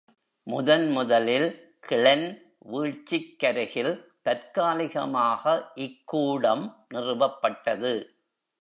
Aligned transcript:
முதன் 0.47 0.85
முதலில் 0.89 1.49
கிளென் 1.79 2.25
வீழ்ச்சிக்கருகில் 2.71 3.93
தற்காலிகமாக 4.21 5.43
இக்கூடம் 5.75 6.65
நிறுவப்பட்டது. 6.89 7.93